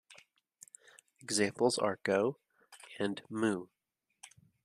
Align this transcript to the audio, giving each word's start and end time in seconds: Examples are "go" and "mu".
Examples 1.19 1.77
are 1.77 1.99
"go" 2.01 2.39
and 2.97 3.21
"mu". 3.29 3.67